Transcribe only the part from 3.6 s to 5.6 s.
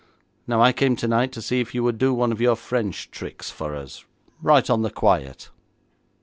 us, right on the quiet.'